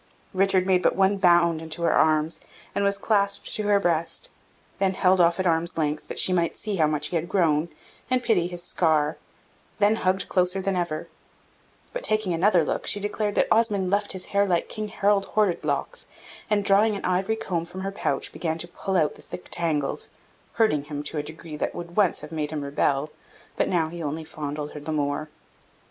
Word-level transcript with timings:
Richard 0.33 0.65
made 0.65 0.81
but 0.81 0.95
one 0.95 1.17
bound 1.17 1.61
into 1.61 1.83
her 1.83 1.93
arms, 1.93 2.39
and 2.73 2.83
was 2.83 2.97
clasped 2.97 3.53
to 3.55 3.63
her 3.67 3.79
breast; 3.79 4.29
then 4.79 4.95
held 4.95 5.21
off 5.21 5.39
at 5.39 5.45
arm's 5.45 5.77
length, 5.77 6.07
that 6.07 6.17
she 6.17 6.33
might 6.33 6.57
see 6.57 6.77
how 6.77 6.87
much 6.87 7.09
he 7.09 7.15
was 7.19 7.27
grown, 7.29 7.69
and 8.09 8.23
pity 8.23 8.47
his 8.47 8.63
scar; 8.63 9.17
then 9.77 9.97
hugged 9.97 10.27
closer 10.27 10.59
than 10.59 10.75
ever: 10.75 11.07
but, 11.93 12.01
taking 12.01 12.33
another 12.33 12.63
look, 12.63 12.87
she 12.87 12.99
declared 12.99 13.35
that 13.35 13.47
Osmond 13.51 13.91
left 13.91 14.13
his 14.13 14.25
hair 14.33 14.43
like 14.47 14.69
King 14.69 14.87
Harald 14.87 15.25
Horrid 15.25 15.63
locks; 15.63 16.07
and, 16.49 16.65
drawing 16.65 16.95
an 16.95 17.05
ivory 17.05 17.35
comb 17.35 17.67
from 17.67 17.81
her 17.81 17.91
pouch, 17.91 18.31
began 18.31 18.57
to 18.57 18.67
pull 18.67 18.97
out 18.97 19.13
the 19.13 19.21
thick 19.21 19.49
tangles, 19.51 20.09
hurting 20.53 20.85
him 20.85 21.03
to 21.03 21.19
a 21.19 21.21
degree 21.21 21.57
that 21.57 21.75
would 21.75 21.95
once 21.95 22.21
have 22.21 22.31
made 22.31 22.49
him 22.49 22.63
rebel, 22.63 23.11
but 23.55 23.69
now 23.69 23.87
he 23.89 24.01
only 24.01 24.23
fondled 24.23 24.71
her 24.71 24.79
the 24.79 24.91
more. 24.91 25.29